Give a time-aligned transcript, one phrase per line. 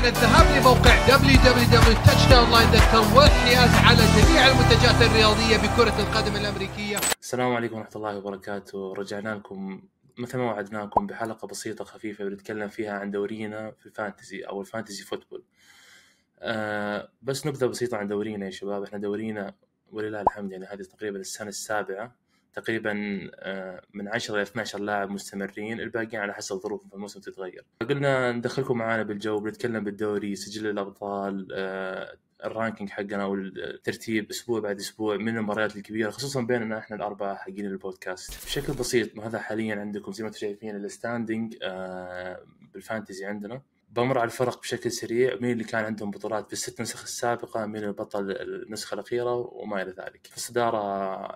[0.00, 6.96] على الذهاب لموقع www.touchdownline.com والحياز على جميع المنتجات الرياضية بكرة القدم الأمريكية.
[7.20, 8.94] السلام عليكم ورحمة الله وبركاته.
[8.94, 9.82] رجعنا لكم
[10.18, 15.44] مثل ما وعدناكم بحلقة بسيطة خفيفة بنتكلم فيها عن دورينا في الفانتزي أو الفانتزي فوتبول.
[16.38, 18.82] آه بس نبذة بسيطة عن دورينا يا شباب.
[18.82, 19.54] إحنا دورينا
[19.92, 22.16] ولله الحمد يعني هذه تقريبا السنة السابعة
[22.54, 27.64] تقريبا آه، من 10 ل 12 لاعب مستمرين الباقيين على حسب ظروفهم في الموسم تتغير.
[27.88, 34.60] قلنا ندخلكم معنا بالجو بنتكلم بالدوري سجل الأبطال آه، ال ranking حقنا أو الترتيب أسبوع
[34.60, 38.44] بعد أسبوع من المباريات الكبيرة خصوصا بيننا إحنا الأربعة حقين البودكاست.
[38.46, 42.40] بشكل بسيط هذا حاليا عندكم زي ما أنتم شايفين ال standing آه،
[42.74, 43.62] بال fantasy عندنا.
[43.90, 47.84] بمر على الفرق بشكل سريع مين اللي كان عندهم بطولات في الست نسخ السابقة مين
[47.84, 50.26] البطل النسخة الأخيرة وما إلى ذلك.
[50.26, 50.78] في الصدارة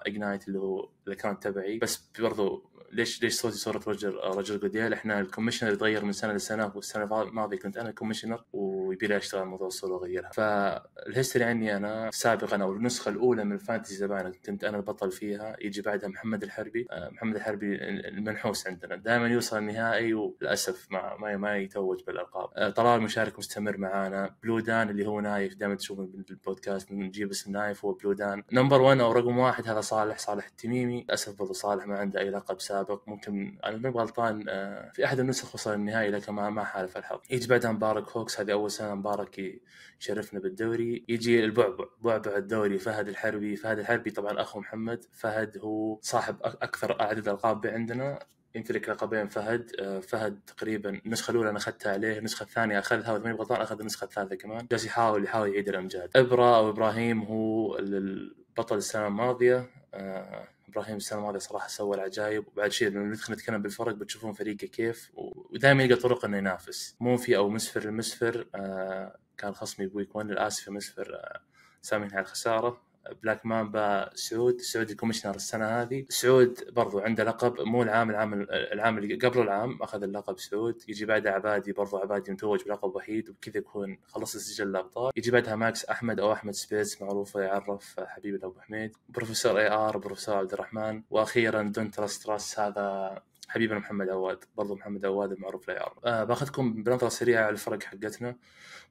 [0.07, 1.79] Ignite اللي هو ال account تبعي.
[1.79, 6.33] بس برضو ليش ليش صوتي صورة رجل رجل جوديل إحنا ال commissioner يتغير من سنة
[6.33, 11.77] لسنة والسنة الماضية كنت أنا commissioner ويبي لي اشتغل موضوع الصورة واغيرها فال history عني
[11.77, 16.09] أنا سابقا أو النسخة الأولى من ال fantasy زمان كنت أنا البطل فيها يجي بعدها
[16.09, 16.87] محمد الحربي.
[16.91, 17.75] آه، محمد الحربي
[18.09, 18.97] المنحوس عندنا.
[18.97, 22.49] دائما يوصل النهائي وللأسف ما ما, ما يتوج بالألقاب.
[22.57, 24.35] آه، طلال مشارك مستمر معانا.
[24.43, 28.43] Blue Dan اللي هو نايف دائما تشوفون بالبودكاست نجيب اسم نايف هو Blue Dan.
[28.53, 31.03] number 1 أو رقم واحد هذا صالح صالح التميمي.
[31.03, 32.84] للأسف برضه صالح ما عنده أي لقب سابق.
[32.85, 36.97] سابق ممكن أنا ماني غلطان آه، في أحد النسخ وصل النهائي لكن ما ما حالف
[36.97, 37.21] الحظ.
[37.31, 39.61] يجي بعدها مبارك Hawks هذه أول سنة مبارك
[40.01, 41.05] يشرفنا بالدوري.
[41.09, 45.05] يجي البعبع بعبع الدوري فهد الحربي فهد الحربي طبعا أخو محمد.
[45.13, 48.19] فهد هو صاحب أكثر عدد ألقاب عندنا.
[48.55, 53.25] يمتلك لقبين فهد آه، فهد تقريبا النسخة الأولى أنا أخذتها عليه النسخة الثانية أخذها وإذا
[53.25, 54.67] ماني غلطان أخذ النسخة الثالثة كمان.
[54.71, 56.11] جالس يحاول يحاول يعيد الأمجاد.
[56.17, 62.49] إبرا أو إبراهيم هو البطل السنة الماضية آه، إبراهيم السنة الماضية صراحة سوى العجايب.
[62.49, 65.11] وبعد شيء لما ندخل نتكلم بالفرق بتشوفون فريقه كيف.
[65.15, 66.97] ودائما يلقى طرق إنه ينافس.
[67.01, 71.41] موفي أو مسفر المسفر آه كان خصمي ب week 1 للاسف مسفر آه
[71.83, 72.83] سامحني على الخسارة.
[73.23, 76.07] بلاك مامبا سعود سعود ال commissioner السنة هذه.
[76.09, 81.07] سعود برضو عنده لقب مو العام العام العام اللي قبل العام أخذ اللقب سعود يجي
[81.07, 85.13] بعدها عبادي برضو عبادي متوج بلقب وحيد وبكذا يكون خلص سجل الأبطال.
[85.17, 88.97] يجي بعدها ماكس أحمد أو أحمد سبيس معروف يعرف حبيبنا ابو حميد.
[89.09, 91.03] بروفيسور اي ار بروفيسور عبد الرحمن.
[91.11, 93.23] وأخيرا دون تراست تراست هذا
[93.55, 95.99] حبيبنا محمد عواد برضو محمد عواد المعروف لا يعرف.
[96.05, 98.37] آه بأخذكم بنظرة سريعة على الفرق حقتنا.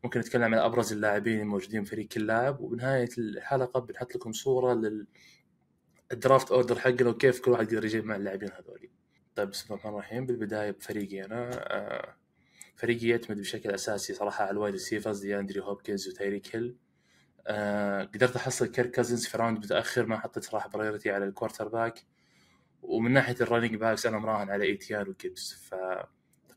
[0.03, 4.73] ممكن نتكلم عن أبرز اللاعبين الموجودين في فريق كل لاعب وبنهاية الحلقة بنحط لكم صورة
[4.73, 5.07] لل
[6.11, 8.89] ال draft order حقنا وكيف كل واحد يقدر يجيب مع اللاعبين هذول
[9.35, 10.25] طيب بسم الله الرحمن الرحيم.
[10.25, 12.15] بالبداية بفريقي أنا آه
[12.75, 16.75] فريقي يعتمد بشكل أساسي صراحة على ال wide receivers دي اندري هوبكنز وتايريك هيل.
[17.47, 22.12] آه قدرت أحصل كيرك كازنز في round متأخر ما حطيت صراحة priority على ال quarterback
[22.83, 25.75] ومن ناحية ال running backs أنا مراهن على ايتيان وجيبس ف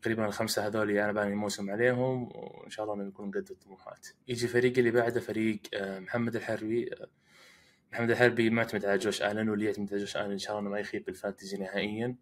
[0.01, 4.07] تقريبا الخمسة هذول أنا باني الموسم عليهم وإن شاء الله نكون قد الطموحات.
[4.27, 7.07] يجي فريق اللي بعده فريق آه، محمد الحربي آه،
[7.91, 10.79] محمد الحربي معتمد على جوش آلن واللي يعتمد على جوش آلن إن شاء الله ما
[10.79, 12.15] يخيب بال fantasy نهائيا.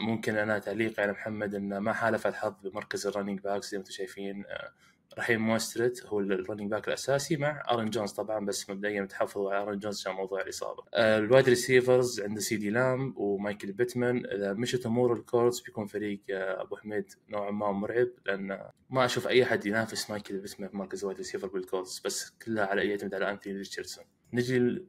[0.00, 3.80] ممكن أنا تعليقي على محمد إنه ما حالف الحظ بمركز ال running backs زي ما
[3.80, 4.72] أنتم شايفين آه،
[5.18, 9.62] رحيم موسترت هو ال running back الأساسي مع ارن جونز طبعا بس مبدئيا متحفظوا على
[9.62, 10.82] ارن جونز عشان موضوع الإصابة.
[10.94, 15.86] آه، ال wide receivers عنده سي دي لام ومايكل بيتمان إذا مشت امور الكولتس بيكون
[15.86, 20.68] فريق آه، أبو حميد نوعا ما مرعب لأن ما أشوف أي أحد ينافس مايكل بيتمان
[20.68, 24.04] في مركز wide receiver بالكولتس بس كلها على يعتمد على انثوني ريتشاردسون.
[24.32, 24.86] نجي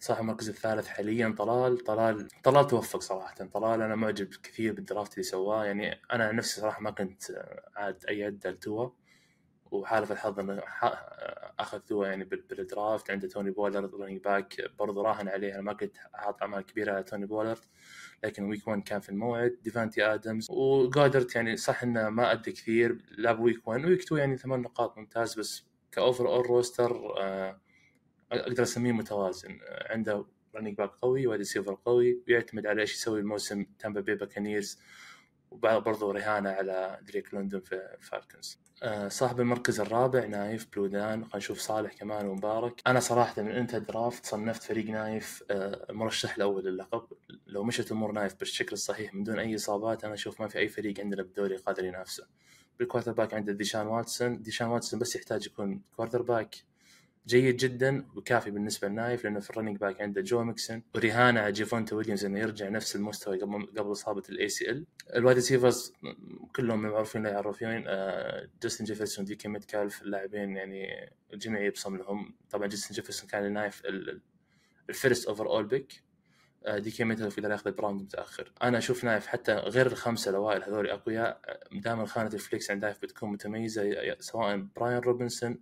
[0.00, 1.78] صاحب المركز الثالث حاليا طلال.
[1.78, 3.34] طلال طلال توفق صراحة.
[3.34, 5.64] طلال أنا معجب كثير بال draft اللي سواه.
[5.64, 7.22] يعني أنا نفسي صراحة ما كنت
[7.76, 8.90] عاد أي عده لتوا
[9.70, 10.62] وحالف الحظ إنه
[11.58, 13.10] أخذ ثوا يعني بالدرافت.
[13.10, 15.54] عنده توني بولر رننج باك برضه راهن عليه.
[15.54, 17.58] أنا ما كنت حاط أعمال كبيرة على توني بولر
[18.24, 19.58] لكن ويك 1 كان في الموعد.
[19.62, 24.36] ديفانتي آدمز وجودرت يعني صح إنه ما ادى كثير لعب ويك 1 ويك 2 يعني
[24.36, 27.14] ثمان نقاط ممتاز بس كاوفر اول روستر
[28.32, 29.58] أقدر أسميه متوازن.
[29.90, 30.26] عنده
[30.56, 33.66] رننج باك قوي وادي سيفر قوي ويعتمد على إيش يسوي الموسم.
[33.78, 34.78] تامبا بي باكانيرز
[35.50, 38.58] وبرضه رهانه على دريك لوندون في فالكنز.
[38.82, 42.82] آه، صاحب المركز الرابع نايف بلودان خلينا نشوف صالح كمان ومبارك.
[42.86, 47.06] أنا صراحة من انتهى draft صنفت فريق نايف آه، مرشح الأول للقب
[47.46, 50.68] لو مشت أمور نايف بالشكل الصحيح من دون أي إصابات أنا أشوف ما في أي
[50.68, 52.26] فريق عندنا بالدوري قادر ينافسه.
[52.78, 54.42] بال quarterback عنده ديشان واتسون.
[54.42, 56.54] ديشان واتسون بس يحتاج يكون quarterback.
[57.28, 61.52] جيد جدا وكافي بالنسبة لنايف لأنه في ال running back عنده جو ميكسن ورهانه على
[61.52, 64.86] جيفونتا ويليامز انه يرجع نفس المستوى قبل قبل إصابة ال ACL
[65.16, 65.92] ال wide receivers
[66.56, 72.34] كلهم معروفين لا يعرفون آه جاستن جيفرسون دي كي ميتكالف اللاعبين يعني الجميع يبصم لهم.
[72.50, 73.82] طبعا جاستن جيفرسون كان لنايف
[74.90, 76.02] ال first overall pick
[76.68, 78.52] دي كي ميتكالف يقدر ياخذ ب round متأخر.
[78.62, 81.40] أنا أشوف نايف حتى غير الخمسة الأوائل هذول أقوياء
[81.72, 85.58] دائما خانة ال flex عند نايف بتكون متميزة سواء براين روبنسون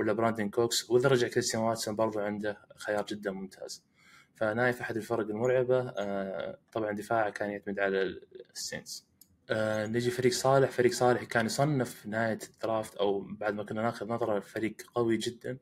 [0.00, 3.84] ولا براندن كوكس واذا رجع كريستيان واتسون برضو عنده خيار جدا ممتاز.
[4.36, 8.20] فنايف أحد الفرق المرعبة آه، طبعا دفاعه كان يعتمد على
[8.54, 9.06] السينتس.
[9.50, 10.70] آه، نجي فريق صالح.
[10.70, 15.16] فريق صالح كان يصنف نهاية ال draft أو بعد ما كنا ناخذ نظرة فريق قوي
[15.16, 15.58] جدا.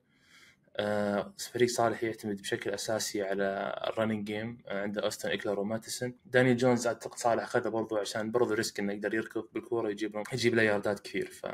[0.76, 6.14] آه، فريق صالح يعتمد بشكل أساسي على ال running game عنده اوستن ايكلر وماتيسون.
[6.26, 10.54] دانيال جونز أعتقد صالح أخذه برضو عشان برضو risk إنه يقدر يركض بالكورة يجيب يجيب
[10.54, 11.46] له ياردات كثير ف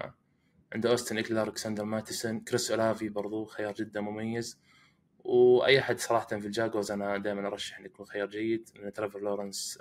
[0.75, 4.59] عنده أوستن ايكلر ألكسندر ماتيسون كريس أولافي برضو خيار جدا مميز.
[5.19, 9.79] وأي أحد صراحة في الجاكوارز أنا دائما أرشح انه يكون خيار جيد لأن ترافور لورنس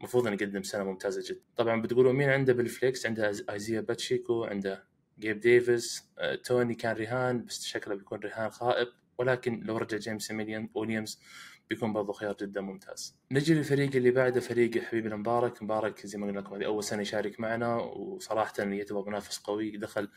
[0.00, 1.40] المفروض إنه يقدم سنة ممتازة جدا.
[1.56, 4.84] طبعا بتقولوا مين عنده بال flex؟ عنده إيزيا باتشيكو عنده
[5.18, 8.88] جيب ديفيس آه، توني كان رهان بس شكله بيكون رهان خائب.
[9.18, 10.32] ولكن لو رجع جيمسون
[10.74, 11.20] ويليامز
[11.70, 13.16] بيكون برضه خيار جدا ممتاز.
[13.32, 17.02] نجي للفريق اللي بعده فريق حبيبنا مبارك، مبارك زي ما قلنا لكم هذه أول سنة
[17.02, 20.08] يشارك معنا وصراحه يعتبر منافس قوي دخل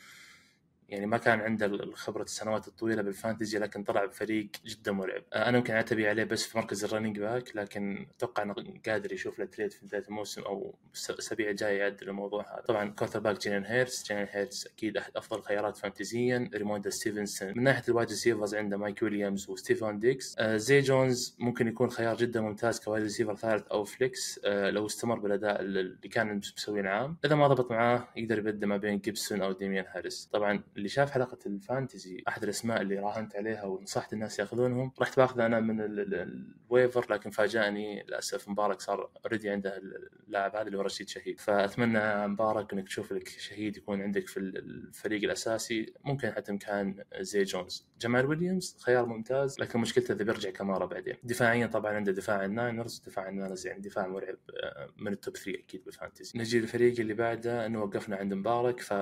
[0.91, 5.23] يعني ما كان عنده الخبرة السنوات الطويلة بال fantasy لكن طلع بفريق جدا مرعب.
[5.33, 8.55] آه، أنا يمكن اعتبي عليه بس في مركز ال running back لكن أتوقع إنه
[8.87, 10.75] قادر يشوف له trade في بداية الموسم أو
[11.09, 12.61] الأسابيع الجاية يعدل الموضوع هذا.
[12.67, 16.49] طبعا quarterback جيلين هيرتس جيلين هيرتس أكيد أحد أفضل الخيارات فانتزيا.
[16.53, 21.35] ريموندري ستيفنسون من ناحية ال wide receivers عنده مايك ويليامز وستيفان ديكس آه زي جونز
[21.39, 25.61] ممكن يكون خيار جدا ممتاز ك wide receiver ثالث أو flex آه لو استمر بالأداء
[25.61, 27.17] اللي كان مسويه عام.
[27.25, 31.11] إذا ما ضبط معاه يقدر يبدل ما بين جيبسون أو ديميان هاريس طبعا اللي شاف
[31.11, 35.77] حلقة ال fantasy أحد الأسماء اللي راهنت عليها ونصحت الناس يأخذونهم رحت بأخذ أنا من
[35.81, 41.39] ال waiver لكن فاجأني للأسف مبارك صار already عنده اللاعب هذا اللي هو رشيد شهيد.
[41.39, 47.43] فأتمنى مبارك إنك تشوف لك شهيد يكون عندك في الفريق الأساسي ممكن حتى مكان زي
[47.43, 47.87] جونز.
[48.01, 51.15] جمال ويليامز خيار ممتاز لكن مشكلته إذا بيرجع كمارا بعدين.
[51.23, 55.59] دفاعيا طبعا عنده دفاع الناينرز دفاع الناينرز يعني دفاع مرعب آه، من ال top 3
[55.59, 58.93] أكيد بال fantasy نجي للفريق اللي بعده إنه وقفنا عند مبارك ف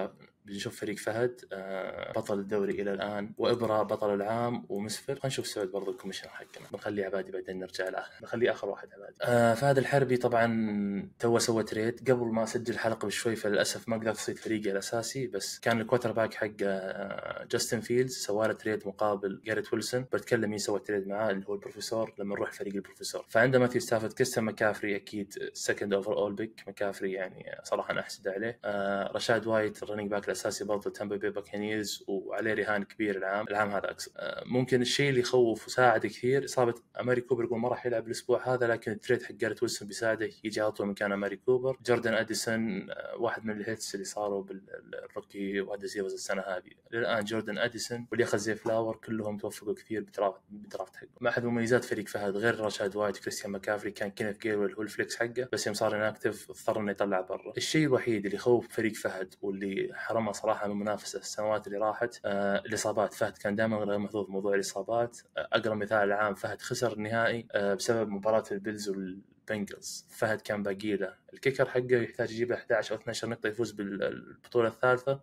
[0.46, 5.14] بنشوف فريق فهد آه، بطل الدوري إلى الآن وإبراهيم بطل العام ومسفر.
[5.14, 6.68] خلينا نشوف سعود برضو ال commissioner حقنا.
[6.72, 8.04] بنخليه عبادي بعدين نرجع له.
[8.22, 9.16] بنخليه آخر واحد عبادي.
[9.22, 12.12] آه فهد الحربي طبعا تو سوى trade.
[12.12, 16.34] قبل ما أسجل الحلقة بشوي فللأسف ما قدرت أصيد فريقي الاساسي بس كان ال quarterback
[16.34, 18.18] حق آه جاستن فيلدز.
[18.18, 20.02] سوى له trade مقابل جاريت ويلسون.
[20.02, 23.26] بتكلم مين سوى trade معاه اللي هو البروفيسور لما نروح فريق البروفيسور.
[23.30, 28.60] فعنده ماثيو ستافورد كريستيان مكافري أكيد second overall pick مكافري يعني صراحة أنا أحسد عليه.
[29.16, 33.48] رشاد وايت ال running back الاساسي برضه تامبا بي باكانيرز وعليه رهان كبير العام.
[33.48, 34.12] العام هذا أكثر.
[34.46, 38.68] ممكن الشيء اللي يخوف وساعد كثير إصابة أماري كوبر يقول ما راح يلعب الأسبوع هذا
[38.68, 41.78] لكن ال trade حق جاريت ويلسون بيساعده يجي على طول مكان أماري كوبر.
[41.86, 46.72] جوردن أديسون آه، واحد من ال hits اللي صاروا بال rookie wide receivers السنة هذه.
[46.92, 51.08] للآن جوردن أديسون واللي اخذ زي فلاورز كلهم توفقوا كثير بال draft بال draft حقه.
[51.22, 54.89] ما أحد مميزات فريق فهد غير رشاد وايت كريستيان ماكافري كان كينيث جينويل هو ال
[54.89, 57.54] flex حقه بس يوم صار inactive اضطر إنه يطلع برا.
[57.58, 62.20] الشيء الوحيد اللي يخوف فريق فهد واللي حرمه صراحة من المنافسه السنوات اللي راحت.
[62.26, 65.18] آه الإصابات فهد كان دائما غير محظوظ موضوع الإصابات.
[65.38, 70.08] آه أقرب مثال العام فهد خسر النهائي آه بسبب مباراة البيلز والبنجلز.
[70.10, 71.14] فهد كان باقي له.
[71.34, 75.20] ال kicker حقه يحتاج يجيب 11 أو 12 نقطة يفوز بالبطولة الثالثة.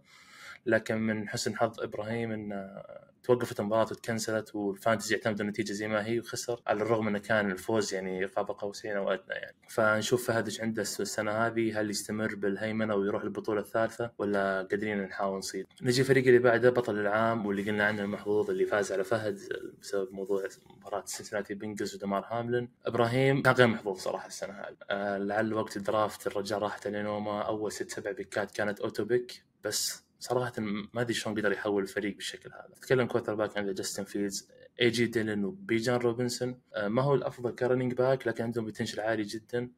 [0.66, 2.82] لكن من حسن حظ إبراهيم انه
[3.26, 7.50] توقفت المباراة وتكنسلت وال fantasy اعتمد النتيجة زي ما هي وخسر على الرغم إنه كان
[7.50, 9.56] الفوز يعني قاب قوسين أو أدنى يعني.
[9.68, 15.38] فنشوف فهد إيش عنده السنة هذه هل يستمر بالهيمنة ويروح البطولة الثالثة ولا قادرين نحاول
[15.38, 15.66] نصيد.
[15.83, 19.40] نجي الفريق اللي بعده بطل العام واللي قلنا عنه المحظوظ اللي فاز على فهد
[19.83, 22.68] بسبب موضوع مباراة سنسناتي بنجلز ودمار هاملن.
[22.87, 24.76] إبراهيم كان غير محظوظ صراحة السنة هذه.
[24.90, 28.80] آه لعل وقت ال draft الرجال راحت عليه نومه أول ست سبع picks ات كانت
[28.80, 32.75] auto pick بس صراحة ما أدري شلون قدر يحول الفريق بالشكل هذا.
[32.82, 34.49] تكلم quarterback عنده جاستن فيلدز
[34.80, 39.00] اي جي ديلن وبيجان روبنسون آه، ما هو الأفضل ك running back لكن عندهم potential
[39.00, 39.70] عالي جدا.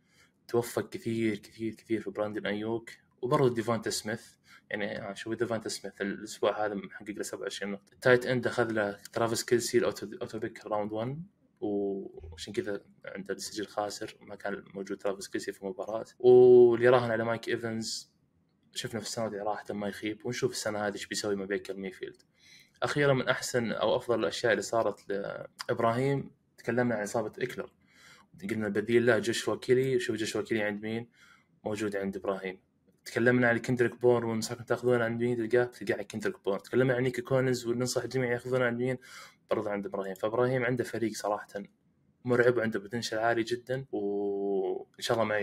[0.49, 2.91] توفق كثير كثير كثير في براندن أيوك.
[3.23, 4.23] وبرضه ديفانتا سميث.
[4.71, 7.93] يعني شوف ديفانتا سميث الأسبوع هذا محقق له 27 نقطة.
[7.93, 11.23] ال tight end أخذ له ترافيس كيلسي ال auto pick round 1
[11.61, 14.17] وعشان كذا عنده السجل خاسر.
[14.21, 18.18] ما كان موجود ترافيس كيلسي في المباراه واللي راهن على مايك ايفنز
[18.75, 22.23] شفنا في السنة اللي راحت ما يخيب ونشوف السنة هذه إيش بيسوي مع بيكر ميفيلد.
[22.83, 27.71] أخيرا من أحسن أو أفضل الأشياء اللي صارت لإبراهيم تكلمنا عن إصابة إيكلر.
[28.51, 31.09] قلنا البديل له جوشوا كيلي شوف جوشوا كيلي عند مين؟
[31.65, 32.59] موجود عند إبراهيم.
[33.05, 37.03] تكلمنا عن كندريك بورن وننصحكم تأخذونه عند مين؟ تلقاه تلقاه عند كندريك بورن تكلمنا عن
[37.03, 38.99] نيكو كولنز وننصح الجميع يأخذونه عند مين؟
[39.51, 40.15] برضه عند إبراهيم.
[40.15, 41.49] فإبراهيم عنده فريق صراحة
[42.25, 45.39] مرعب وعنده potential عالي جدا وإن شاء الله ما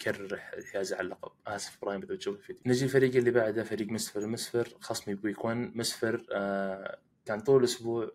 [0.00, 1.32] يكرر الحيازه على اللقب.
[1.46, 2.62] آسف إبراهيم اذا بتشوف الفيديو.
[2.66, 7.60] نجي الفريق اللي بعده فريق مسفر مسفر خصمي ب week 1 مسفر آه كان طول
[7.60, 8.10] الأسبوع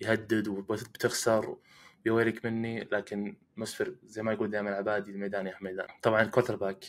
[0.00, 1.56] يهدد وبتخسر
[2.04, 6.56] ب week مني لكن مسفر زي ما يقول دائما عبادي الميدان يا ميدان طبعا ال
[6.56, 6.84] quarterback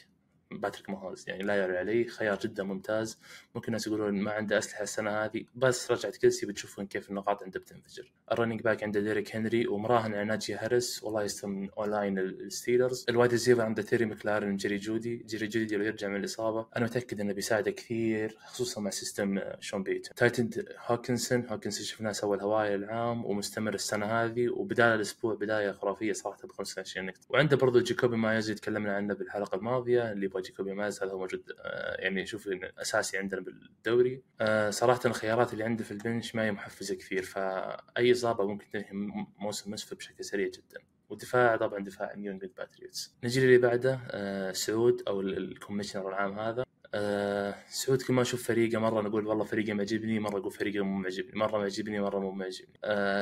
[0.52, 2.08] باتريك ماهوز يعني لا يعلى عليه.
[2.08, 3.20] خيار جدا ممتاز.
[3.56, 5.46] ممكن الناس يقولون ما عنده أسلحة السنة هذه.
[5.56, 8.12] بس رجعت كيلسي بتشوفون كيف النقاط عنده بتنفجر.
[8.32, 11.04] ال running back عنده ديريك هنري ومراهن على ناجي هاريس.
[11.04, 13.06] والله يستلم من offensive line الستيلرز.
[13.10, 15.16] ال wide receiver عنده تيري مكلارن جيري جودي.
[15.16, 16.68] جيري جودي لو يرجع من الإصابة.
[16.78, 20.50] أنا متأكد إنه بيساعده كثير خصوصا مع system شون بيتون tight end
[20.86, 24.50] هوكنسون هوكنسون شفناه سوى الهواية العام ومستمر السنة هذه.
[24.50, 26.42] وبداية الأسبوع بداية خرافية صراحة.
[26.48, 27.20] ب 25 نقطة.
[27.30, 31.20] وعنده برضو جيكوبي مايرز اللي تكلمنا عنه بالحلقة الماضية اللي يبغى جيكوبي مايرز هذا هو
[31.20, 32.50] موجود آه، يعني شوف
[32.82, 34.24] أساسي عندنا بالدوري.
[34.42, 38.70] آه، صراحة الخيارات اللي عنده في ال bench ما هي محفزة كثير فأي إصابة ممكن
[38.70, 38.88] تنهي
[39.40, 40.82] موسم مسفر بشكل سريع جدا.
[41.10, 46.40] والدفاع طبعا دفاع نيو انجلند باتريوتس نجي اللي بعده آه سعود أو ال commissioner العام
[46.40, 46.66] هذا.
[47.70, 51.32] سعود كل ما أشوف فريقه مرة نقول والله فريقه معجبني مرة أقول فريقه مو معجبني
[51.40, 52.80] مرة معجبني مرة مو معجبني.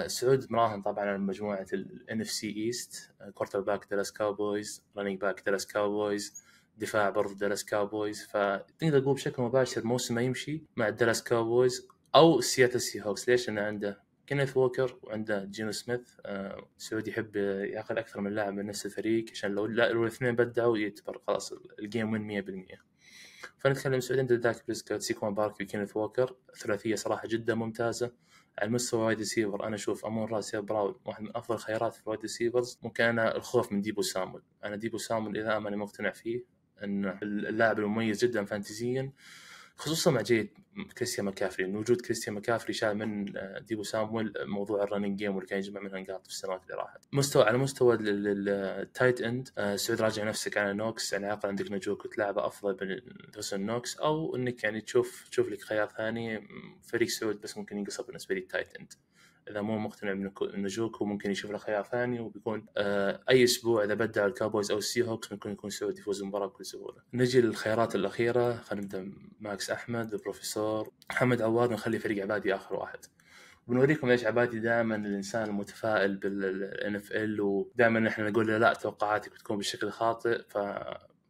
[0.10, 6.44] سعود مراهن طبعا على مجموعة ال NFC East quarterback دالاس كاوبويز running back دالاس كاوبويز
[6.80, 8.24] دفاع برضه دالاس كاوبويز.
[8.24, 13.62] فتقدر تقول بشكل مباشر موسمه يمشي مع دالاس كاوبويز أو سياتل سي هوكس ليش؟ لأنه
[13.62, 16.02] عنده كينيث ووكر وعنده جينو سميث.
[16.26, 20.78] آه سعودي يحب ياخذ أكثر من لاعب من نفس الفريق عشان لو لو الاثنين بدعوا
[20.78, 22.42] يعتبر خلاص ال game win
[22.76, 22.80] 100%
[23.58, 26.36] فنتكلم سعودي عنده داك بريسكوت سيكوان باركلي وكينيث ووكر.
[26.58, 28.12] ثلاثية صراحة جدا ممتازة.
[28.60, 32.04] على مستوى wide receiver أنا أشوف أمون را سانت براون واحد من أفضل الخيارات في
[32.04, 34.44] ال wide receivers ممكن أنا الخوف من ديبو سامويل.
[34.64, 39.12] أنا ديبو سامويل إذا ماني مقتنع فيه انه اللاعب المميز جدا فانتزيا
[39.80, 40.50] خصوصا مع جيد
[40.98, 41.66] كريستيان مكافري.
[41.66, 45.60] إن وجود كريستيان مكافري شال من آه، ديبو سامويل موضوع ال running game واللي كان
[45.60, 47.06] يجمع منها نقاط في السنوات اللي راحت.
[47.14, 51.14] مستوى على مستوى ال tight end آه، سعود راجع نفسك على نوكس.
[51.14, 52.78] يعني عقل عندك نجوك وتلعبه أفضل
[53.26, 53.98] من دوسن نوكس.
[53.98, 56.48] أو إنك يعني تشوف تشوف لك خيار ثاني
[56.84, 58.94] فريق سعود بس ممكن ينقصر بالنسبة لي ال tight end
[59.50, 64.26] إذا مو مقتنع بنجوك ممكن يشوف له خيار ثاني وبيكون آه أي أسبوع إذا بدع
[64.26, 66.98] الكاوبويز أو السي هوكس ممكن يكون سعودي يفوز المباراه بكل سهولة.
[67.14, 73.00] نجي للخيارات الأخيرة خلينا نبدأ ماكس أحمد البروفيسور محمد عواد نخلي فريق عبادي آخر واحد.
[73.68, 79.58] بنوريكم ليش عبادي دائما الإنسان المتفائل بال NFL ودائما إحنا نقول له لا توقعاتك بتكون
[79.58, 80.58] بالشكل خاطئ ف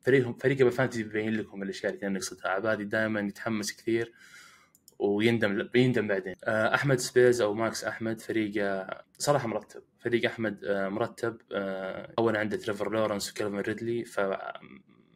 [0.02, 4.14] فريقهم فريقه بال fantasy بيبين لكم الأشياء اللي نقصدها عبادي دائما يتحمس كثير
[5.00, 6.36] ويندم بيندم بعدين.
[6.44, 8.86] آه، أحمد سبيز أو ماكس أحمد فريق
[9.18, 9.84] صراحة مرتب.
[10.00, 11.38] فريق أحمد آه، مرتب.
[11.52, 14.20] آه، اولا عنده تريفر لورنس وكيلفن ريدلي ف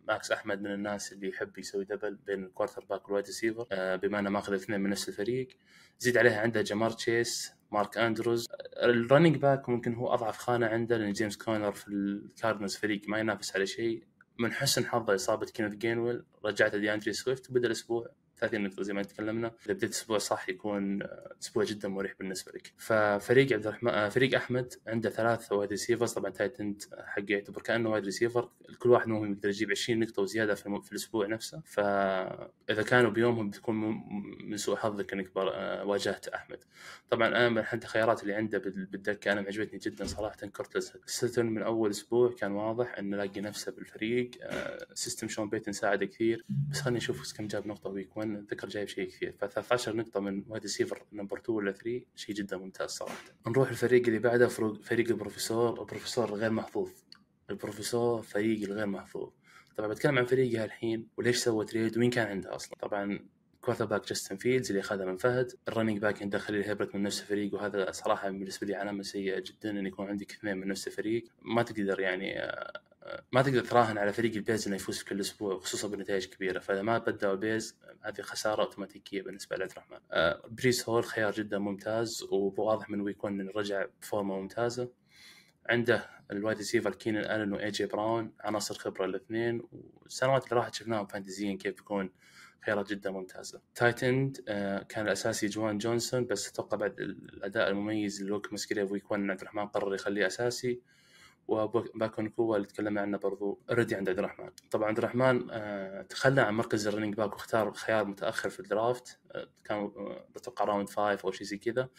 [0.08, 3.66] ماكس أحمد من الناس اللي يحب يسوي double بين ال quarterback وال wide receiver
[3.98, 5.48] بما أنه ماخذ اثنين من نفس الفريق.
[6.00, 8.48] زيد عليها عنده جمار تشيس مارك أندروز.
[8.84, 13.02] ال running back ممكن هو أضعف خانة عنده لأن جيمس كونر في ال Cardinals فريق
[13.08, 14.04] ما ينافس على شيء.
[14.40, 18.08] من حسن حظه إصابة كينيث جينويل رجعته دي اندري سويفت وبدأ الأسبوع
[18.44, 21.00] 30 نقطة زي ما تكلمنا إذا بديت أسبوع صح يكون
[21.42, 22.74] أسبوع جدا مريح بالنسبة لك.
[22.78, 27.26] ففريق عبد الرحمن آه، فريق أحمد عنده ثلاث wide receivers طبعا ال tight end حقه
[27.30, 31.28] يعتبر كأنه wide receiver كل واحد منهم يقدر يجيب 20 نقطة وزيادة في, في الأسبوع
[31.28, 31.62] نفسه.
[31.66, 33.76] فإذا كانوا بيومهم بتكون
[34.44, 36.60] من سوء حظك إنك آه، واجهت أحمد.
[37.10, 41.62] طبعا أنا من حتى الخيارات اللي عنده بالدكة أنا معجبتني جدا صراحة كورتلاند ساتون من
[41.62, 42.32] أول أسبوع.
[42.32, 44.32] كان واضح إنه لاقي نفسه بالفريق
[44.94, 46.46] system شون بيتن ساعده كثير.
[46.72, 49.36] بس خليني أشوف كم جاب نقطة week 1 أذكر جايب شيء كثير.
[49.40, 53.24] ف 13 نقطة من wide receiver number 2 ولا 3 شيء جدا ممتاز صراحة.
[53.48, 54.48] نروح الفريق اللي بعده
[54.84, 55.82] فريق البروفيسور.
[55.82, 56.92] البروفيسور الغير محظوظ.
[57.50, 59.30] البروفيسور فريق الغير محظوظ.
[59.78, 62.76] طبعا بتكلم عن فريقها الحين وليش سوى trade ومين كان عنده أصلا.
[62.80, 63.20] طبعا
[63.62, 65.52] quarterback جاستن فيلدز اللي اخذها من فهد.
[65.68, 67.54] ال running back عنده خليل هيبرت من نفس الفريق.
[67.54, 71.24] وهذا صراحة بالنسبة لي علامة سيئة جدا إن يكون عندك اثنين من نفس الفريق.
[71.42, 72.34] ما تقدر يعني
[73.32, 76.60] ما تقدر تراهن على فريق ال Bears إنه يفوز كل أسبوع خصوصا بنتائج كبيرة.
[76.60, 79.98] فإذا ما بدأوا ال Bears هذه خسارة أوتوماتيكية بالنسبة لعبد الرحمن.
[80.12, 84.90] آه بريس هول خيار جدا ممتاز وواضح من week 1 إنه رجع بفورمة ممتازة.
[85.70, 90.74] عنده ال wide receiver كينن آلن وأي جي براون عناصر خبرة الاثنين والسنوات اللي راحت
[90.76, 92.10] شفناهم فانتزيا كيف يكون
[92.66, 93.62] خيارات جدا ممتازة.
[93.76, 98.94] tight end آه كان الأساسي جوان جونسون بس أتوقع بعد الأداء المميز لوك مسقريف في
[98.94, 100.82] week 1 عبد الرحمن قرر يخليه أساسي.
[101.48, 103.60] وبوكا ناكوا اللي تكلمنا عنه برضو.
[103.70, 104.50] already عند عبد الرحمن.
[104.72, 108.68] طبعا عبد الرحمن آه تخلى عن مركز ال running back واختار خيار متأخر في ال
[108.68, 109.20] draft.
[109.64, 111.90] كان آه بتوقع round five أو شيء زي كذا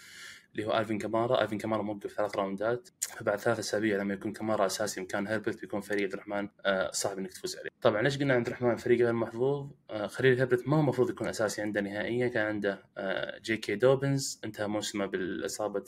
[0.55, 2.89] اللي هو ألفين كمارا ألفين كمارا موقف ثلاث راوندات.
[3.01, 7.19] فبعد ثلاث أسابيع لما يكون كمارا أساسي مكان هيربرت بيكون فريق عبد الرحمن آه صعب
[7.19, 7.71] إنك تفوز عليه.
[7.81, 11.29] طبعا ليش قلنا عبد الرحمن فريق غير محظوظ؟ آه خليل هيربرت ما هو المفروض يكون
[11.29, 12.29] أساسي عنده نهائيا.
[12.29, 12.83] كان عنده
[13.43, 14.41] جي كي دوبنز.
[14.45, 15.85] انتهى موسمه بالإصابة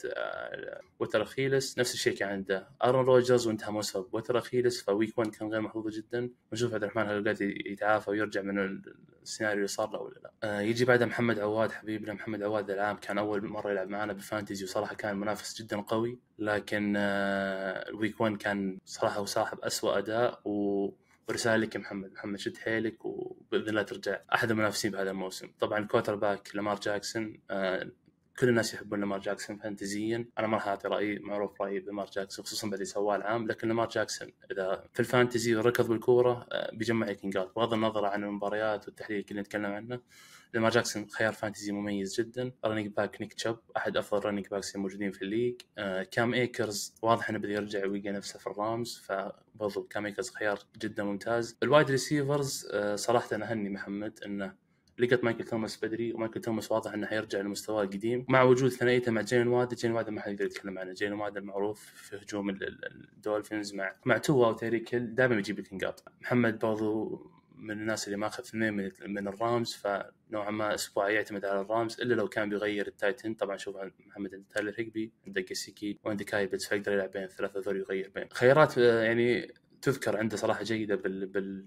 [0.98, 1.78] وتر أخيلس.
[1.78, 4.82] نفس الشيء كان عنده أرون روجرز وانتهى موسمه بوتر أخيلس.
[4.82, 6.30] ف week 1 كان غير محظوظ جدا.
[6.52, 8.82] ونشوف عبد الرحمن هل قاعد يتعافى ويرجع من
[9.26, 10.33] السيناريو اللي صار له ولا لا.
[10.42, 14.24] آه يجي بعدها محمد عواد حبيبنا محمد عواد العام كان أول مرة يلعب معنا بال
[14.24, 16.18] fantasy وصراحة كان منافس جدا قوي.
[16.38, 20.88] لكن آه ال week 1 كان صراحة هو صاحب اسوء أداء و
[21.28, 22.12] ورسالة لك يا محمد.
[22.12, 25.49] محمد شد حيلك وبإذن الله ترجع أحد المنافسين بهذا الموسم.
[25.61, 27.90] طبعا quarterback لامار جاكسون آه
[28.38, 30.26] كل الناس يحبون لامار جاكسون فانتزيا.
[30.38, 33.88] أنا ما راح اعطي رأيي معروف رأيي بلامار جاكسون خصوصا بعد سواه العام لكن لامار
[33.88, 39.26] جاكسون إذا في ال fantasy وركض بالكورة آه، بيجمع كينجات بغض النظر عن المباريات والتحليل
[39.30, 40.00] اللي نتكلم عنه
[40.54, 42.52] لامار جاكسون خيار fantasy مميز جدا.
[42.64, 45.60] running back نيك تشاب أحد أفضل running backs الموجودين في ال league.
[45.78, 50.30] آه كام إيكرز واضح إنه بده يرجع ويلقى نفسه في ال Rams فبرضو كام إيكرز
[50.30, 51.56] خيار جدا ممتاز.
[51.62, 54.65] ال wide receivers آه صراحة أنا أهني محمد إنه
[54.98, 58.26] لقط مايكل توماس بدري ومايكل توماس واضح إنه حيرجع لمستواه القديم.
[58.28, 60.92] مع وجود ثنائيته مع جيلين وادل جيلين وادل ما حد يقدر يتكلم عنه.
[60.92, 62.50] جيلين وادل المعروف في هجوم
[63.16, 67.20] ال Dolphins مع مع توا وتايريك هيل دائما بيجيب لك نقاط محمد برضو
[67.56, 71.68] من الناس اللي ماخذ اثنين من, من ال Rams فنوعا ما أسبوع يعتمد على ال
[71.68, 73.34] Rams إلا لو كان بيغير ال tight end.
[73.34, 73.76] طبعا شوف
[74.06, 78.10] محمد عند تايلر هيجبي عندك جيسيكي وعندك كايل بتس فيقدر يلعب بين الثلاثه ذول يغير
[78.14, 81.64] بين خيارات يعني تذكر عنده صراحة جيدة بال بال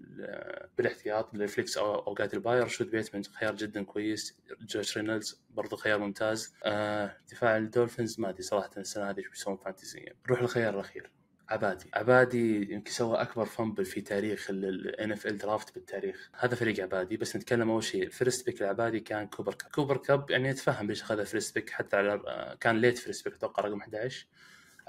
[0.77, 4.37] بالاحتياط بال flex أو اوقات ال bye راشود بيتمان خيار جدا كويس.
[4.61, 6.55] جوش رينولدز برضو خيار ممتاز.
[6.63, 11.11] آه دفاع ال Dolphins ما أدري صراحة السنة هذه إيش بيسوون فانتزيا نروح للخيار الأخير
[11.49, 11.89] عبادي.
[11.93, 16.29] عبادي يمكن سوى أكبر fumble في تاريخ ال NFL draft بالتاريخ.
[16.33, 17.17] هذا فريق عبادي.
[17.17, 19.71] بس نتكلم أول شيء ال first pick لعبادي كان كوبر كاب.
[19.71, 21.69] كوبر كاب يعني اتفهم ليش أخذ ال first pick.
[21.69, 24.27] حتى على آه، كان late first pick أتوقع رقم 11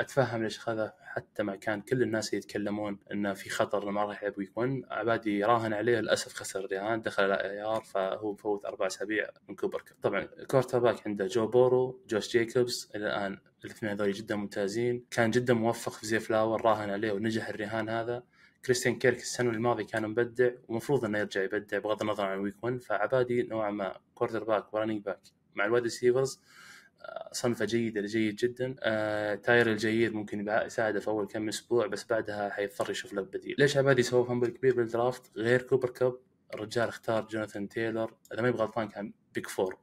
[0.01, 4.39] أتفهم ليش اخذه حتى مع كان كل الناس يتكلمون انه في خطر لما راح يلعب
[4.39, 9.31] week 1 عبادي راهن عليه للأسف خسر الرهان دخل على IR فهو مفوت أربع أسابيع
[9.49, 15.05] من كوبر طبعا quarterback عنده جو بورو جوش جيكوبز إلى الآن الاثنين هذول جدا ممتازين.
[15.11, 18.23] كان جدا موفق في زي فلاورز راهن عليه ونجح الرهان هذا.
[18.65, 22.83] كريستيان كيرك السنة الماضية كان مبدع ومفروض إنه يرجع يبدع بغض النظر عن week 1
[22.83, 25.21] فعبادي نوعا ما quarterback و running back
[25.55, 26.41] مع ال wide receivers
[27.33, 28.77] صنفة جيدة لجيد جدا.
[28.81, 33.55] آه تايلر ألجير ممكن يساعده في أول كم أسبوع بس بعدها حيضطر يشوف له بديل.
[33.59, 36.19] ليش عبادي سوى fumble كبير بال draft؟ غير كوبر كاب
[36.55, 38.15] الرجال اختار جوناثان تايلر.
[38.33, 39.79] إذا ما يبغى غلطان كان pick four.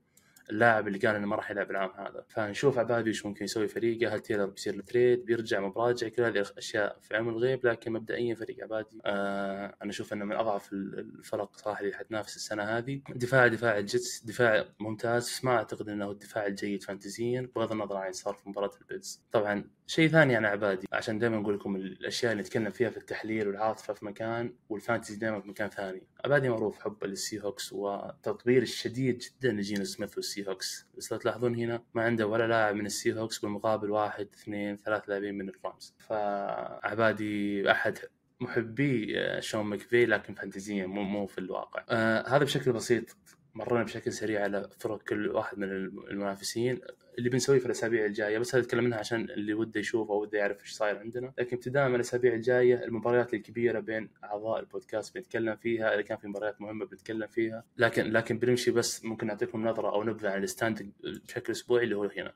[0.49, 2.25] اللاعب اللي قال إنه ما راح يلعب العام هذا.
[2.29, 4.15] فنشوف عبادي إيش ممكن يسوي فريقه.
[4.15, 7.65] هل تايلر بيصير له trade بيرجع مب راجع كل هذه الاشياء في علم الغيب.
[7.65, 12.63] لكن مبدئيا فريق عبادي آه أنا أشوف إنه من أضعف الفرق صراحة اللي حتنافس السنة
[12.63, 13.01] هذه.
[13.09, 14.23] دفاع دفاع ال Jets.
[14.25, 15.25] دفاع ممتاز.
[15.25, 17.49] بس ما أعتقد إنه الدفاع الجيد فانتزيا.
[17.55, 21.37] بغض النظر عن صار في مباراة ال Bills طبعا شيء ثاني عن عبادي عشان دائما
[21.37, 25.47] نقول لكم الأشياء اللي نتكلم فيها في التحليل والعاطفة في مكان وال fantasy دائما في
[25.47, 26.03] مكان ثاني.
[26.25, 31.55] عبادي معروف حبه لل Seahawks والتطوير الشديد جدا لجينو سميث وال Seahawks بس لو تلاحظون
[31.55, 35.58] هنا ما عنده ولا لاعب من ال Seahawks بالمقابل واحد اثنين ثلاث لاعبين من ال
[35.58, 37.97] Rams فعبادي أحد
[38.39, 41.83] محبي شون مكفي لكن فانتزيا مو مو في الواقع.
[41.89, 43.17] آه هذا بشكل بسيط
[43.55, 45.71] مرينا بشكل سريع على فرق كل واحد من
[46.11, 46.79] المنافسين.
[47.17, 50.37] اللي بنسويه في الأسابيع الجاية بس هذا اتكلم منها عشان اللي وده يشوف أو وده
[50.37, 51.33] يعرف إيش صاير عندنا.
[51.37, 56.27] لكن ابتداء من الأسابيع الجاية المباريات الكبيرة بين أعضاء البودكاست بنتكلم فيها إذا كان في
[56.27, 57.63] مباريات مهمة بنتكلم فيها.
[57.77, 62.03] لكن لكن بنمشي بس ممكن نعطيكم نظرة أو نبذة عن الستاند بشكل أسبوعي اللي هو
[62.03, 62.33] هنا.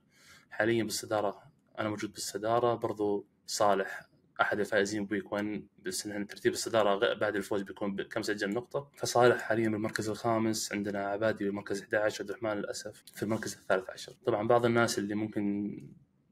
[0.52, 1.44] حاليا بالصدارة
[1.80, 4.11] أنا موجود بالصدارة برضو صالح
[4.42, 8.90] أحد الفائزين ب week 1 بس ان ترتيب الصدارة بعد الفوز بيكون كم سجل نقطة.
[8.98, 14.14] فصالح حاليا بالمركز الخامس عندنا عبادي بالمركز 11 عبد الرحمن للاسف في المركز الثالث عشر.
[14.26, 15.78] طبعا بعض الناس اللي ممكن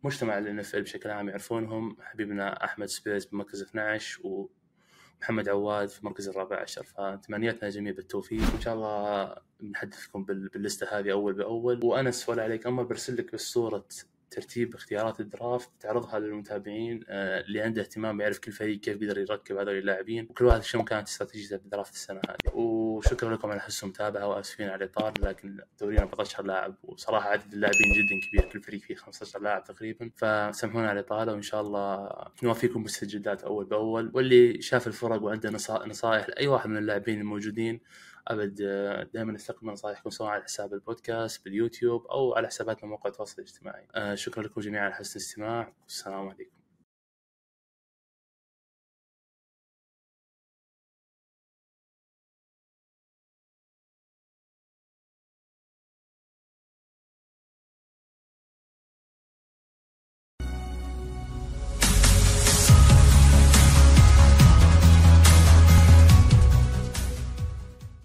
[0.03, 4.49] مجتمع NFL بشكل عام يعرفونهم حبيبنا أحمد سبيس بالمركز 12 و
[5.21, 6.83] محمد عواد في المركز الرابع عشر.
[6.83, 8.41] فتمنياتنا للجميع بالتوفيق.
[8.53, 11.85] وان شاء الله بنحدثكم باللستة هذه أول بأول.
[11.85, 13.85] وأنس ولا عليك أمر برسل لك بالصورة
[14.31, 19.57] ترتيب اختيارات الدرافت تعرضها للمتابعين آه، اللي عنده اهتمام يعرف كل فريق كيف يقدر يركب
[19.57, 22.53] هذول اللاعبين وكل واحد شنو كانت استراتيجيته بالدرافت السنة هذه.
[22.53, 27.93] وشكرا لكم على حسن المتابعة وآسفين على الاطاله لكن دورينا 14 لاعب وصراحة عدد اللاعبين
[27.93, 30.11] جدا كبير كل فريق فيه 15 لاعب تقريبا.
[30.15, 32.09] فسامحونا على الإطالة وإن شاء الله
[32.43, 34.11] نوافيكم بالسجلات أول بأول.
[34.13, 35.49] واللي شاف الفرق وعنده
[35.87, 37.79] نصائح لأي واحد من اللاعبين الموجودين
[38.29, 38.55] أبد
[39.13, 43.87] دائما نستقبل نصائحكم سواء على حساب البودكاست باليوتيوب أو على حساباتنا مواقع التواصل الاجتماعي.
[43.95, 46.58] آه، شكرا لكم جميعا على حسن الاستماع والسلام عليكم.